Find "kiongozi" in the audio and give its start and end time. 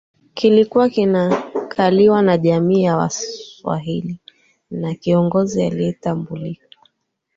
4.93-5.63